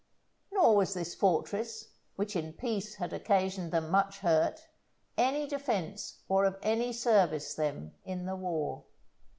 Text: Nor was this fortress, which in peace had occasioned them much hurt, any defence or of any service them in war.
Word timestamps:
Nor 0.51 0.77
was 0.77 0.95
this 0.95 1.13
fortress, 1.13 1.89
which 2.15 2.35
in 2.35 2.53
peace 2.53 2.95
had 2.95 3.13
occasioned 3.13 3.71
them 3.71 3.91
much 3.91 4.17
hurt, 4.21 4.65
any 5.15 5.45
defence 5.47 6.23
or 6.27 6.43
of 6.45 6.57
any 6.63 6.91
service 6.91 7.53
them 7.53 7.93
in 8.03 8.25
war. 8.39 8.85